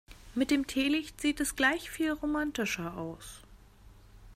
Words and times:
Mit 0.33 0.49
dem 0.49 0.65
Teelicht 0.65 1.21
sieht 1.21 1.39
es 1.41 1.55
gleich 1.55 1.91
viel 1.91 2.09
romantischer 2.11 2.97
aus. 2.97 3.43